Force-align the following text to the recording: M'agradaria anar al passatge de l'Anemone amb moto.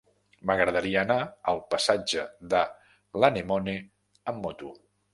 M'agradaria 0.49 1.03
anar 1.07 1.17
al 1.53 1.61
passatge 1.75 2.25
de 2.57 2.65
l'Anemone 3.21 3.79
amb 4.35 4.45
moto. 4.49 4.77